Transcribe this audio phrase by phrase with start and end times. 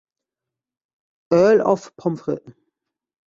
[1.31, 2.43] Earl of Pomfret.